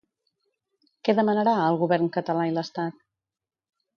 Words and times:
Què 1.07 1.15
demanarà 1.19 1.53
al 1.65 1.77
govern 1.83 2.09
català 2.17 2.47
i 2.53 2.57
l'Estat? 2.57 2.97